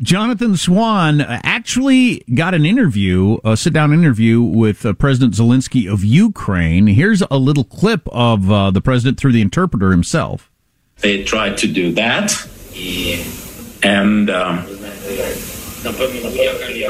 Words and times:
Jonathan 0.00 0.56
Swan 0.56 1.20
actually 1.20 2.22
got 2.32 2.54
an 2.54 2.64
interview, 2.64 3.38
a 3.44 3.56
sit 3.56 3.72
down 3.72 3.92
interview 3.92 4.40
with 4.40 4.86
uh, 4.86 4.92
President 4.92 5.34
Zelensky 5.34 5.92
of 5.92 6.04
Ukraine. 6.04 6.86
Here's 6.86 7.22
a 7.30 7.36
little 7.36 7.64
clip 7.64 8.08
of 8.12 8.48
uh, 8.50 8.70
the 8.70 8.80
president 8.80 9.18
through 9.18 9.32
the 9.32 9.40
interpreter 9.40 9.90
himself. 9.90 10.50
They 11.00 11.24
tried 11.24 11.58
to 11.58 11.66
do 11.66 11.92
that. 11.94 12.32
And 13.82 14.30
um, 14.30 14.58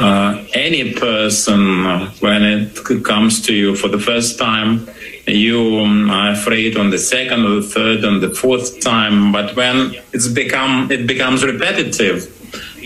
uh, 0.00 0.44
any 0.52 0.92
person, 0.92 1.84
when 2.20 2.42
it 2.42 3.04
comes 3.04 3.40
to 3.46 3.54
you 3.54 3.74
for 3.74 3.88
the 3.88 3.98
first 3.98 4.38
time, 4.38 4.88
you 5.26 5.78
um, 5.80 6.10
are 6.10 6.32
afraid 6.32 6.76
on 6.76 6.90
the 6.90 6.98
second 6.98 7.44
or 7.44 7.56
the 7.56 7.62
third 7.62 8.04
and 8.04 8.22
the 8.22 8.30
fourth 8.30 8.80
time. 8.80 9.32
But 9.32 9.56
when 9.56 9.94
it's 10.12 10.28
become, 10.28 10.90
it 10.92 11.06
becomes 11.06 11.42
repetitive 11.44 12.37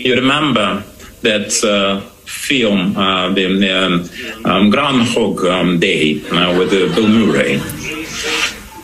you 0.03 0.15
remember 0.15 0.83
that 1.21 1.63
uh, 1.63 2.01
film, 2.25 2.97
uh, 2.97 3.31
the 3.33 3.45
um, 3.71 4.09
um, 4.45 4.69
Groundhog 4.69 5.45
um, 5.45 5.79
Day 5.79 6.21
uh, 6.29 6.57
with 6.57 6.71
Bill 6.71 7.07
Murray. 7.07 7.61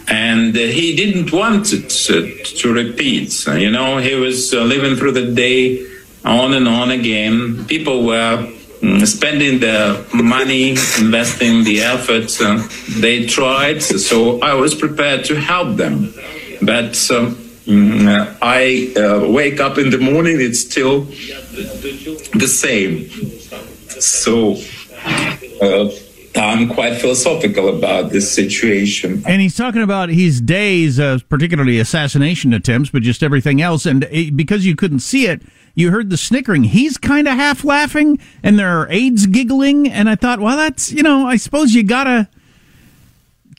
And 0.07 0.55
he 0.55 0.95
didn't 0.95 1.31
want 1.31 1.71
it 1.71 1.89
to, 1.89 2.73
repeat. 2.73 3.45
You 3.45 3.69
know, 3.69 3.97
he 3.97 4.15
was 4.15 4.53
living 4.53 4.95
through 4.95 5.11
the 5.11 5.31
day 5.31 5.85
on 6.25 6.53
and 6.53 6.67
on 6.67 6.89
again. 6.89 7.65
People 7.65 8.05
were 8.05 8.37
mm, 8.81 9.05
spending 9.05 9.59
the 9.59 10.03
money, 10.13 10.71
investing 10.97 11.63
the 11.63 11.81
effort. 11.81 12.31
they 12.99 13.25
tried, 13.25 13.83
so 13.83 14.39
I 14.41 14.55
was 14.55 14.73
prepared 14.73 15.25
to 15.25 15.35
help 15.39 15.77
them. 15.77 16.13
But 16.61 16.97
um, 17.11 17.48
I 17.69 18.93
uh, 18.97 19.29
wake 19.29 19.59
up 19.59 19.77
in 19.77 19.91
the 19.91 19.99
morning, 19.99 20.37
it's 20.39 20.61
still 20.61 21.01
the 21.01 22.47
same. 22.47 23.09
So 24.01 24.55
uh, 25.61 25.89
I'm 26.35 26.69
quite 26.69 26.99
philosophical 26.99 27.77
about 27.77 28.11
this 28.11 28.33
situation. 28.33 29.23
And 29.27 29.41
he's 29.41 29.55
talking 29.55 29.83
about 29.83 30.09
his 30.09 30.41
days, 30.41 30.99
uh, 30.99 31.19
particularly 31.29 31.79
assassination 31.79 32.53
attempts, 32.53 32.89
but 32.89 33.03
just 33.03 33.21
everything 33.21 33.61
else. 33.61 33.85
And 33.85 34.05
it, 34.11 34.35
because 34.35 34.65
you 34.65 34.75
couldn't 34.75 34.99
see 34.99 35.27
it, 35.27 35.41
you 35.75 35.91
heard 35.91 36.09
the 36.09 36.17
snickering. 36.17 36.63
He's 36.63 36.97
kind 36.97 37.27
of 37.27 37.35
half 37.35 37.63
laughing, 37.63 38.19
and 38.41 38.57
there 38.57 38.79
are 38.79 38.87
aides 38.89 39.27
giggling. 39.27 39.87
And 39.87 40.09
I 40.09 40.15
thought, 40.15 40.39
well, 40.39 40.57
that's, 40.57 40.91
you 40.91 41.03
know, 41.03 41.27
I 41.27 41.35
suppose 41.35 41.73
you 41.75 41.83
got 41.83 42.05
to 42.05 42.27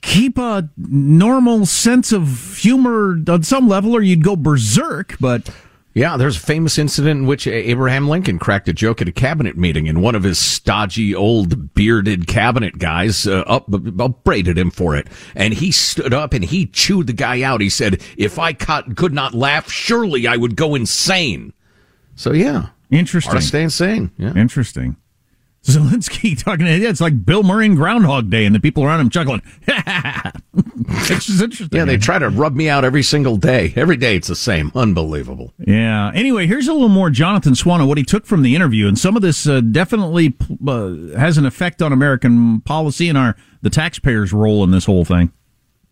keep 0.01 0.37
a 0.37 0.69
normal 0.77 1.65
sense 1.65 2.11
of 2.11 2.57
humor 2.57 3.17
on 3.27 3.43
some 3.43 3.67
level, 3.67 3.93
or 3.93 4.01
you'd 4.01 4.23
go 4.23 4.35
berserk. 4.35 5.15
But 5.19 5.49
yeah, 5.93 6.15
there's 6.15 6.37
a 6.37 6.39
famous 6.39 6.77
incident 6.77 7.21
in 7.21 7.27
which 7.27 7.47
Abraham 7.47 8.07
Lincoln 8.07 8.39
cracked 8.39 8.69
a 8.69 8.73
joke 8.73 9.01
at 9.01 9.07
a 9.09 9.11
cabinet 9.11 9.57
meeting, 9.57 9.89
and 9.89 10.01
one 10.01 10.15
of 10.15 10.23
his 10.23 10.39
stodgy 10.39 11.13
old 11.13 11.73
bearded 11.73 12.27
cabinet 12.27 12.77
guys 12.77 13.27
uh, 13.27 13.41
up, 13.41 13.65
upbraided 13.99 14.57
him 14.57 14.71
for 14.71 14.95
it. 14.95 15.07
And 15.35 15.53
he 15.53 15.71
stood 15.71 16.13
up 16.13 16.33
and 16.33 16.45
he 16.45 16.67
chewed 16.67 17.07
the 17.07 17.13
guy 17.13 17.41
out. 17.41 17.61
He 17.61 17.69
said, 17.69 18.01
"If 18.17 18.39
I 18.39 18.53
could 18.53 19.13
not 19.13 19.33
laugh, 19.33 19.69
surely 19.69 20.27
I 20.27 20.37
would 20.37 20.55
go 20.55 20.75
insane." 20.75 21.53
So 22.15 22.31
yeah, 22.31 22.67
interesting. 22.89 23.41
stay 23.41 23.63
insane. 23.63 24.11
Yeah. 24.17 24.33
Interesting. 24.35 24.95
Zelensky 25.63 26.37
talking 26.43 26.65
to 26.65 26.71
it's 26.71 27.01
like 27.01 27.25
Bill 27.25 27.43
Murray 27.43 27.67
in 27.67 27.75
Groundhog 27.75 28.29
Day, 28.29 28.45
and 28.45 28.55
the 28.55 28.59
people 28.59 28.83
around 28.83 28.99
him 28.99 29.09
chuckling. 29.09 29.41
it's 29.67 31.25
just 31.25 31.41
interesting. 31.41 31.77
Yeah, 31.77 31.85
they 31.85 31.97
try 31.97 32.19
to 32.19 32.29
rub 32.29 32.55
me 32.55 32.67
out 32.67 32.83
every 32.83 33.03
single 33.03 33.37
day. 33.37 33.73
Every 33.75 33.97
day 33.97 34.15
it's 34.15 34.27
the 34.27 34.35
same. 34.35 34.71
Unbelievable. 34.75 35.53
Yeah. 35.59 36.11
Anyway, 36.13 36.47
here's 36.47 36.67
a 36.67 36.73
little 36.73 36.89
more 36.89 37.09
Jonathan 37.09 37.53
Swan 37.55 37.81
on 37.81 37.87
what 37.87 37.97
he 37.97 38.03
took 38.03 38.25
from 38.25 38.41
the 38.41 38.55
interview, 38.55 38.87
and 38.87 38.97
some 38.97 39.15
of 39.15 39.21
this 39.21 39.47
uh, 39.47 39.61
definitely 39.61 40.35
uh, 40.67 41.17
has 41.17 41.37
an 41.37 41.45
effect 41.45 41.81
on 41.81 41.93
American 41.93 42.61
policy 42.61 43.07
and 43.07 43.17
our 43.17 43.35
the 43.61 43.69
taxpayers' 43.69 44.33
role 44.33 44.63
in 44.63 44.71
this 44.71 44.85
whole 44.85 45.05
thing. 45.05 45.31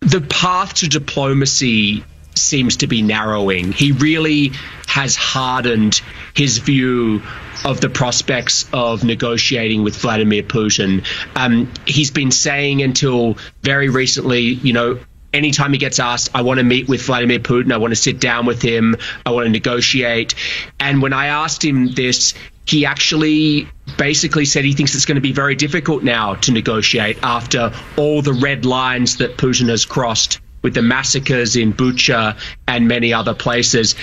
The 0.01 0.21
path 0.21 0.75
to 0.75 0.87
diplomacy 0.87 2.03
seems 2.35 2.77
to 2.77 2.87
be 2.87 3.01
narrowing. 3.01 3.71
He 3.71 3.91
really 3.91 4.53
has 4.89 5.15
hardened 5.15 6.01
his 6.33 6.57
view 6.57 7.21
of 7.63 7.79
the 7.79 7.89
prospects 7.89 8.67
of 8.73 9.03
negotiating 9.03 9.83
with 9.83 9.95
Vladimir 9.95 10.41
Putin. 10.41 11.05
Um, 11.35 11.71
he's 11.85 12.09
been 12.09 12.31
saying 12.31 12.81
until 12.81 13.37
very 13.61 13.89
recently, 13.89 14.41
you 14.41 14.73
know, 14.73 14.99
anytime 15.31 15.73
he 15.73 15.77
gets 15.77 15.99
asked, 15.99 16.29
I 16.33 16.41
want 16.41 16.57
to 16.57 16.63
meet 16.63 16.89
with 16.89 17.03
Vladimir 17.03 17.37
Putin, 17.37 17.71
I 17.71 17.77
want 17.77 17.91
to 17.91 17.95
sit 17.95 18.19
down 18.19 18.47
with 18.47 18.63
him, 18.63 18.95
I 19.27 19.29
want 19.29 19.45
to 19.45 19.51
negotiate. 19.51 20.33
And 20.79 21.03
when 21.03 21.13
I 21.13 21.27
asked 21.27 21.63
him 21.63 21.89
this, 21.89 22.33
he 22.65 22.87
actually 22.87 23.67
basically 23.95 24.45
said 24.45 24.65
he 24.65 24.73
thinks 24.73 24.95
it's 24.95 25.05
going 25.05 25.17
to 25.17 25.21
be 25.21 25.33
very 25.33 25.53
difficult 25.53 26.01
now 26.01 26.33
to 26.33 26.51
negotiate 26.51 27.19
after 27.21 27.73
all 27.95 28.23
the 28.23 28.33
red 28.33 28.65
lines 28.65 29.17
that 29.17 29.37
Putin 29.37 29.69
has 29.69 29.85
crossed 29.85 30.39
with 30.63 30.73
the 30.73 30.81
massacres 30.81 31.55
in 31.55 31.73
Bucha 31.73 32.39
and 32.67 32.87
many 32.87 33.13
other 33.13 33.35
places 33.35 33.93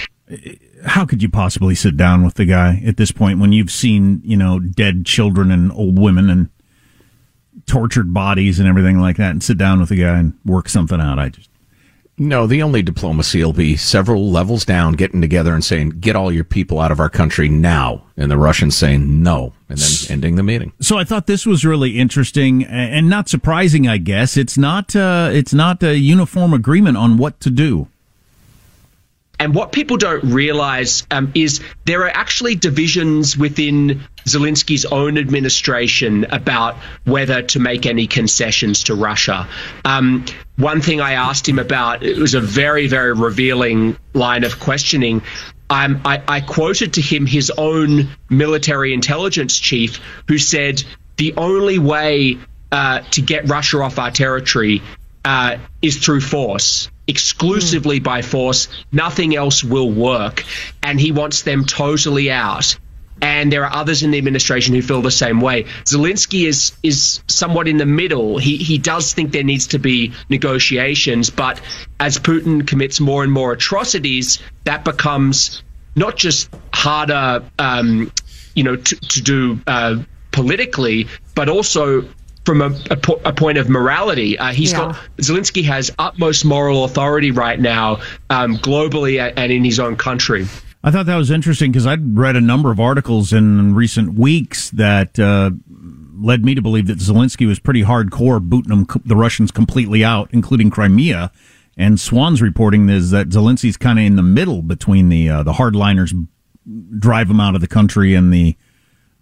how 0.84 1.05
could 1.05 1.23
you 1.23 1.28
possibly 1.28 1.75
sit 1.75 1.96
down 1.96 2.25
with 2.25 2.34
the 2.34 2.44
guy 2.44 2.82
at 2.87 2.96
this 2.96 3.11
point 3.11 3.38
when 3.38 3.52
you've 3.52 3.70
seen, 3.70 4.20
you 4.25 4.37
know, 4.37 4.58
dead 4.58 5.06
children 5.06 5.50
and 5.50 5.73
old 5.73 5.99
women 5.99 6.31
and 6.31 6.50
tortured 7.67 8.12
bodies 8.12 8.58
and 8.58 8.69
everything 8.69 9.00
like 9.00 9.17
that 9.17 9.31
and 9.31 9.43
sit 9.43 9.58
down 9.58 9.81
with 9.81 9.88
the 9.88 9.96
guy 9.96 10.19
and 10.19 10.34
work 10.44 10.69
something 10.69 11.00
out? 11.00 11.19
I 11.19 11.31
just, 11.31 11.50
No, 12.19 12.46
the 12.46 12.62
only 12.62 12.82
diplomacy 12.82 13.43
will 13.44 13.52
be 13.52 13.76
several 13.76 14.31
levels 14.31 14.64
down, 14.64 14.94
getting 14.94 15.20
together 15.20 15.52
and 15.52 15.64
saying, 15.64 15.90
"Get 16.00 16.17
all 16.17 16.32
your 16.32 16.44
people 16.44 16.81
out 16.81 16.90
of 16.90 17.00
our 17.00 17.11
country 17.11 17.49
now," 17.49 18.05
and 18.17 18.31
the 18.31 18.38
Russians 18.38 18.75
saying 18.76 19.23
no, 19.23 19.52
and 19.69 19.78
then 19.78 20.12
ending 20.12 20.37
the 20.37 20.43
meeting. 20.43 20.73
So 20.81 20.96
I 20.96 21.05
thought 21.05 21.26
this 21.26 21.44
was 21.44 21.64
really 21.64 21.99
interesting 21.99 22.64
and 22.64 23.11
not 23.11 23.28
surprising. 23.28 23.87
I 23.87 23.99
guess 23.99 24.37
it's 24.38 24.56
not 24.56 24.96
uh, 24.96 25.28
it's 25.32 25.52
not 25.52 25.82
a 25.82 25.99
uniform 25.99 26.55
agreement 26.55 26.96
on 26.96 27.19
what 27.19 27.38
to 27.40 27.50
do. 27.50 27.88
And 29.38 29.55
what 29.55 29.73
people 29.73 29.97
don't 29.97 30.25
realize 30.25 31.06
um, 31.11 31.33
is 31.35 31.61
there 31.85 32.03
are 32.03 32.11
actually 32.11 32.55
divisions 32.55 33.37
within 33.37 34.03
Zelensky's 34.25 34.85
own 34.87 35.19
administration 35.19 36.25
about 36.25 36.77
whether 37.05 37.43
to 37.43 37.61
make 37.61 37.87
any 37.87 38.06
concessions 38.06 38.85
to 38.85 38.94
Russia. 38.94 39.49
Um, 39.85 40.25
one 40.56 40.81
thing 40.81 41.00
I 41.00 41.12
asked 41.12 41.49
him 41.49 41.59
about, 41.59 42.03
it 42.03 42.17
was 42.17 42.35
a 42.35 42.41
very, 42.41 42.87
very 42.87 43.12
revealing 43.12 43.97
line 44.15 44.44
of 44.44 44.59
questioning. 44.59 45.23
Um, 45.69 46.00
I, 46.05 46.23
I 46.27 46.41
quoted 46.41 46.94
to 46.94 47.03
him 47.03 47.27
his 47.27 47.50
own 47.50 48.09
military 48.31 48.94
intelligence 48.94 49.59
chief, 49.59 50.00
who 50.29 50.38
said 50.38 50.83
the 51.17 51.35
only 51.37 51.79
way 51.79 52.38
uh, 52.73 53.00
to 53.11 53.23
get 53.23 53.49
Russia 53.49 53.83
off 53.83 53.99
our 53.99 54.11
territory 54.11 54.83
uh, 55.26 55.58
is 55.82 55.99
through 55.99 56.20
force 56.23 56.88
exclusively 57.06 58.00
by 58.00 58.23
force. 58.23 58.69
Nothing 58.93 59.37
else 59.37 59.62
will 59.62 59.90
work. 59.90 60.44
And 60.82 61.00
he 61.00 61.12
wants 61.12 61.43
them 61.43 61.64
totally 61.64 62.31
out. 62.31 62.76
And 63.23 63.50
there 63.50 63.64
are 63.64 63.73
others 63.73 64.02
in 64.02 64.11
the 64.11 64.19
administration 64.19 64.75
who 64.75 64.82
feel 64.82 65.00
the 65.00 65.11
same 65.11 65.40
way. 65.40 65.64
Zelensky 65.84 66.46
is 66.46 66.73
is 66.82 67.23
somewhat 67.28 67.67
in 67.67 67.78
the 67.78 67.87
middle. 67.87 68.37
He 68.37 68.58
he 68.58 68.76
does 68.76 69.14
think 69.14 69.32
there 69.32 69.43
needs 69.43 69.69
to 69.69 69.78
be 69.78 70.12
negotiations, 70.28 71.31
but 71.31 71.62
as 71.99 72.19
Putin 72.19 72.67
commits 72.67 73.00
more 73.00 73.25
and 73.25 73.32
more 73.32 73.52
atrocities, 73.52 74.38
that 74.64 74.84
becomes 74.84 75.62
not 75.94 76.17
just 76.17 76.50
harder, 76.75 77.43
um, 77.58 78.12
you 78.55 78.64
know, 78.64 78.76
to, 78.76 78.96
to 78.96 79.23
do 79.23 79.61
uh, 79.67 80.02
politically, 80.31 81.06
but 81.34 81.49
also 81.49 82.06
from 82.47 82.63
a, 82.63 82.67
a, 82.91 82.97
po- 82.97 83.21
a, 83.25 83.33
point 83.33 83.59
of 83.59 83.69
morality. 83.69 84.39
Uh, 84.39 84.53
he's 84.53 84.73
yeah. 84.73 84.79
got 84.79 84.97
Zelensky 85.19 85.65
has 85.65 85.91
utmost 85.99 86.45
moral 86.45 86.85
authority 86.85 87.33
right 87.33 87.59
now, 87.59 88.01
um, 88.31 88.57
globally 88.59 89.19
and 89.37 89.53
in 89.53 89.65
his 89.65 89.81
own 89.81 89.97
country. 89.97 90.47
I 90.85 90.93
thought 90.93 91.07
that 91.07 91.17
was 91.17 91.33
interesting 91.33 91.73
because 91.73 91.87
I'd 91.87 92.17
read 92.17 92.37
a 92.37 92.41
number 92.41 92.71
of 92.71 92.79
articles 92.79 93.33
in 93.33 93.75
recent 93.75 94.15
weeks 94.15 94.71
that 94.71 95.19
uh, 95.19 95.51
led 96.15 96.45
me 96.45 96.55
to 96.55 96.63
believe 96.63 96.87
that 96.87 96.99
Zelensky 96.99 97.47
was 97.47 97.59
pretty 97.59 97.83
hardcore, 97.83 98.41
booting 98.41 98.71
them, 98.71 99.03
the 99.05 99.17
Russians 99.17 99.51
completely 99.51 100.05
out, 100.05 100.31
including 100.33 100.71
Crimea. 100.71 101.33
And 101.77 102.01
Swan's 102.01 102.41
reporting 102.41 102.89
is 102.89 103.11
that 103.11 103.31
Zelensky's 103.31 103.77
kind 103.77 103.99
of 103.99 104.05
in 104.05 104.17
the 104.17 104.23
middle 104.23 104.63
between 104.63 105.09
the 105.09 105.29
uh, 105.29 105.43
the 105.43 105.55
hardliners 105.55 106.15
drive 106.99 107.29
them 107.29 107.41
out 107.41 107.55
of 107.55 107.61
the 107.61 107.67
country 107.67 108.15
and 108.15 108.33
the 108.33 108.57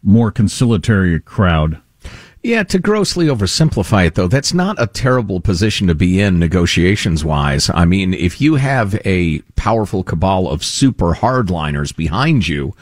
more 0.02 0.30
conciliatory 0.30 1.18
crowd. 1.20 1.80
Yeah, 2.44 2.62
to 2.64 2.78
grossly 2.78 3.28
oversimplify 3.28 4.06
it 4.06 4.16
though, 4.16 4.28
that's 4.28 4.52
not 4.52 4.76
a 4.78 4.86
terrible 4.86 5.40
position 5.40 5.86
to 5.86 5.94
be 5.94 6.20
in 6.20 6.38
negotiations 6.38 7.24
wise. 7.24 7.70
I 7.72 7.86
mean, 7.86 8.12
if 8.12 8.38
you 8.38 8.56
have 8.56 9.00
a 9.06 9.40
powerful 9.56 10.04
cabal 10.04 10.50
of 10.50 10.62
super 10.62 11.14
hardliners 11.14 11.96
behind 11.96 12.46
you, 12.46 12.76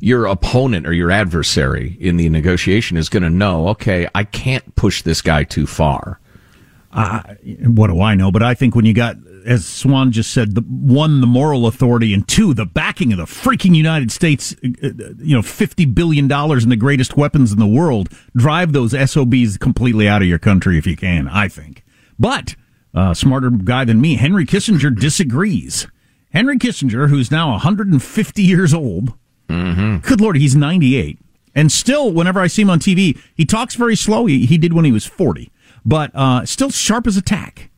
your 0.00 0.26
opponent 0.26 0.86
or 0.86 0.92
your 0.92 1.10
adversary 1.10 1.96
in 1.98 2.18
the 2.18 2.28
negotiation 2.28 2.98
is 2.98 3.08
going 3.08 3.22
to 3.22 3.30
know, 3.30 3.68
okay, 3.68 4.06
I 4.14 4.24
can't 4.24 4.76
push 4.76 5.00
this 5.00 5.22
guy 5.22 5.44
too 5.44 5.66
far. 5.66 6.20
Uh, 6.92 7.22
what 7.64 7.86
do 7.86 8.02
I 8.02 8.16
know? 8.16 8.30
But 8.30 8.42
I 8.42 8.52
think 8.52 8.76
when 8.76 8.84
you 8.84 8.92
got 8.92 9.16
as 9.46 9.64
Swan 9.64 10.12
just 10.12 10.32
said, 10.32 10.54
the 10.54 10.62
one, 10.62 11.20
the 11.20 11.26
moral 11.26 11.66
authority, 11.66 12.12
and 12.12 12.26
two, 12.26 12.52
the 12.52 12.66
backing 12.66 13.12
of 13.12 13.18
the 13.18 13.24
freaking 13.24 13.74
United 13.74 14.10
States, 14.10 14.54
uh, 14.64 14.88
uh, 14.88 15.12
you 15.18 15.34
know, 15.34 15.42
$50 15.42 15.94
billion 15.94 16.24
in 16.24 16.68
the 16.68 16.76
greatest 16.76 17.16
weapons 17.16 17.52
in 17.52 17.58
the 17.58 17.66
world, 17.66 18.08
drive 18.34 18.72
those 18.72 18.92
SOBs 18.92 19.56
completely 19.56 20.08
out 20.08 20.22
of 20.22 20.28
your 20.28 20.38
country 20.38 20.78
if 20.78 20.86
you 20.86 20.96
can, 20.96 21.28
I 21.28 21.48
think. 21.48 21.84
But, 22.18 22.56
uh, 22.92 23.14
smarter 23.14 23.50
guy 23.50 23.84
than 23.84 24.00
me, 24.00 24.16
Henry 24.16 24.44
Kissinger 24.44 24.94
disagrees. 24.98 25.86
Henry 26.32 26.58
Kissinger, 26.58 27.08
who's 27.08 27.30
now 27.30 27.52
150 27.52 28.42
years 28.42 28.74
old, 28.74 29.14
mm-hmm. 29.48 29.98
good 29.98 30.20
lord, 30.20 30.36
he's 30.36 30.56
98. 30.56 31.18
And 31.54 31.72
still, 31.72 32.12
whenever 32.12 32.40
I 32.40 32.48
see 32.48 32.62
him 32.62 32.70
on 32.70 32.80
TV, 32.80 33.18
he 33.34 33.46
talks 33.46 33.76
very 33.76 33.96
slow. 33.96 34.26
He, 34.26 34.44
he 34.44 34.58
did 34.58 34.74
when 34.74 34.84
he 34.84 34.92
was 34.92 35.06
40, 35.06 35.50
but 35.84 36.10
uh, 36.14 36.44
still 36.44 36.70
sharp 36.70 37.06
as 37.06 37.16
a 37.16 37.22
tack. 37.22 37.70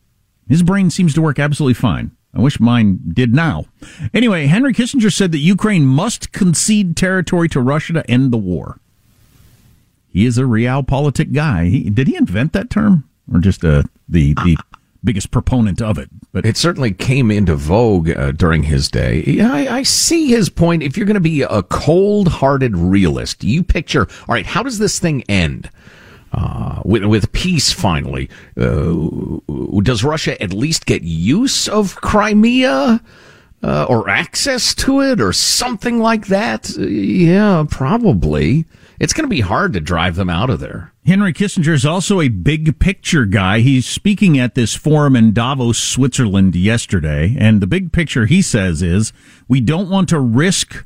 His 0.49 0.63
brain 0.63 0.91
seems 0.91 1.15
to 1.15 1.23
work 1.23 1.39
absolutely 1.39 1.75
fine. 1.75 2.13
I 2.35 2.41
wish 2.41 2.61
mine 2.61 3.01
did 3.13 3.35
now. 3.35 3.65
Anyway, 4.13 4.47
Henry 4.47 4.73
Kissinger 4.73 5.13
said 5.13 5.33
that 5.33 5.39
Ukraine 5.39 5.87
must 5.87 6.33
concede 6.33 6.97
territory 6.97 7.49
to 7.49 7.61
Russia 7.61 7.95
to 7.95 8.11
end 8.11 8.33
the 8.33 8.39
war. 8.39 8.79
He 10.09 10.27
is 10.27 10.39
a 10.39 10.43
realpolitik 10.43 11.33
guy. 11.33 11.67
He, 11.67 11.91
did 11.91 12.09
he 12.09 12.17
invent 12.17 12.53
that 12.53 12.71
term, 12.71 13.09
or 13.33 13.41
just 13.41 13.65
uh, 13.65 13.83
the 14.09 14.35
the 14.45 14.57
biggest 15.05 15.31
proponent 15.31 15.81
of 15.81 15.99
it? 15.99 16.11
But 16.33 16.45
it 16.45 16.57
certainly 16.57 16.93
came 16.93 17.31
into 17.31 17.55
vogue 17.55 18.11
uh, 18.11 18.33
during 18.33 18.65
his 18.65 18.91
day. 18.91 19.23
Yeah, 19.27 19.53
I, 19.53 19.79
I 19.79 19.83
see 19.83 20.29
his 20.29 20.49
point. 20.51 20.83
If 20.83 20.97
you're 20.97 21.07
going 21.07 21.15
to 21.15 21.21
be 21.21 21.43
a 21.43 21.63
cold-hearted 21.63 22.77
realist, 22.77 23.45
you 23.45 23.63
picture 23.63 24.07
all 24.29 24.35
right. 24.35 24.47
How 24.47 24.63
does 24.63 24.79
this 24.79 24.99
thing 24.99 25.23
end? 25.29 25.71
Uh, 26.33 26.83
with, 26.85 27.05
with 27.05 27.33
peace 27.33 27.73
finally. 27.73 28.29
Uh, 28.57 29.39
does 29.83 30.05
Russia 30.05 30.41
at 30.43 30.53
least 30.53 30.85
get 30.87 31.03
use 31.03 31.69
of 31.69 31.97
Crimea? 31.97 33.03
Uh, 33.61 33.85
or 33.89 34.09
access 34.09 34.73
to 34.73 35.01
it 35.01 35.21
or 35.21 35.33
something 35.33 35.99
like 35.99 36.29
that? 36.29 36.71
Yeah, 36.79 37.65
probably. 37.69 38.67
It's 39.01 39.13
going 39.13 39.25
to 39.25 39.29
be 39.29 39.41
hard 39.41 39.73
to 39.73 39.81
drive 39.81 40.15
them 40.15 40.31
out 40.31 40.49
of 40.49 40.61
there. 40.61 40.93
Henry 41.05 41.33
Kissinger 41.33 41.73
is 41.73 41.87
also 41.87 42.21
a 42.21 42.29
big 42.29 42.79
picture 42.79 43.25
guy. 43.25 43.61
He's 43.61 43.87
speaking 43.87 44.39
at 44.39 44.55
this 44.55 44.75
forum 44.75 45.17
in 45.17 45.33
Davos, 45.33 45.79
Switzerland 45.79 46.55
yesterday. 46.55 47.37
And 47.37 47.61
the 47.61 47.67
big 47.67 47.93
picture 47.93 48.27
he 48.27 48.43
says 48.43 48.83
is 48.83 49.13
we 49.49 49.61
don't 49.61 49.91
want 49.91 50.09
to 50.11 50.21
risk 50.21 50.85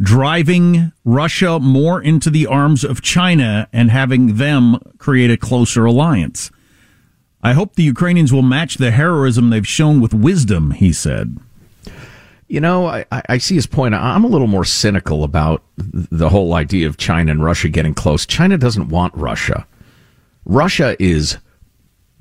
driving 0.00 0.92
Russia 1.04 1.58
more 1.60 2.02
into 2.02 2.30
the 2.30 2.46
arms 2.46 2.84
of 2.84 3.02
China 3.02 3.68
and 3.72 3.90
having 3.90 4.36
them 4.36 4.78
create 4.98 5.30
a 5.30 5.36
closer 5.36 5.84
alliance. 5.84 6.50
I 7.42 7.54
hope 7.54 7.74
the 7.74 7.82
Ukrainians 7.82 8.32
will 8.32 8.42
match 8.42 8.76
the 8.76 8.92
heroism 8.92 9.50
they've 9.50 9.66
shown 9.66 10.00
with 10.00 10.14
wisdom, 10.14 10.70
he 10.70 10.92
said. 10.92 11.38
You 12.46 12.60
know, 12.60 12.86
I, 12.86 13.04
I 13.10 13.38
see 13.38 13.54
his 13.54 13.66
point. 13.66 13.94
I'm 13.94 14.24
a 14.24 14.28
little 14.28 14.46
more 14.46 14.64
cynical 14.64 15.24
about 15.24 15.62
the 15.76 16.28
whole 16.28 16.54
idea 16.54 16.86
of 16.86 16.98
China 16.98 17.32
and 17.32 17.42
Russia 17.42 17.68
getting 17.68 17.94
close. 17.94 18.26
China 18.26 18.58
doesn't 18.58 18.90
want 18.90 19.14
Russia. 19.14 19.66
Russia 20.44 20.94
is 21.02 21.38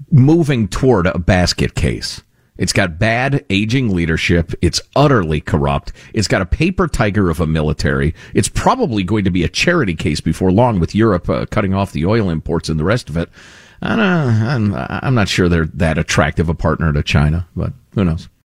moving 0.10 0.67
toward 0.67 1.05
a 1.07 1.19
basket 1.19 1.75
case. 1.75 2.22
It's 2.58 2.74
got 2.74 3.00
bad 3.00 3.46
aging 3.50 3.96
leadership. 3.96 4.53
It's 4.62 4.81
utterly 4.96 5.41
corrupt. 5.41 5.93
It's 6.13 6.27
got 6.27 6.41
a 6.41 6.46
paper 6.46 6.88
tiger 6.88 7.29
of 7.29 7.39
a 7.39 7.48
military. 7.48 8.13
It's 8.34 8.50
probably 8.50 9.03
going 9.03 9.24
to 9.24 9.31
be 9.31 9.43
a 9.43 9.50
charity 9.50 9.96
case 9.96 10.22
before 10.22 10.51
long 10.51 10.79
with 10.79 10.93
Europe 10.93 11.29
uh, 11.29 11.46
cutting 11.48 11.74
off 11.74 11.91
the 11.91 12.05
oil 12.05 12.29
imports 12.29 12.70
and 12.70 12.79
the 12.79 12.84
rest 12.84 13.10
of 13.10 13.17
it. 13.17 13.29
I 13.81 13.93
am 13.93 14.75
I'm, 14.75 14.88
I'm 14.89 15.15
not 15.15 15.27
sure 15.27 15.50
they're 15.50 15.65
that 15.65 15.98
attractive 15.98 16.50
a 16.50 16.53
partner 16.53 16.93
to 16.93 17.01
China, 17.01 17.48
but 17.55 17.74
who 17.96 18.05
knows? 18.05 18.29